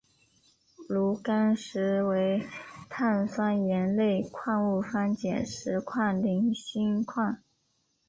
[0.89, 2.49] 炉甘石为
[2.89, 5.91] 碳酸盐类矿物方解石族
[6.23, 7.37] 菱锌矿。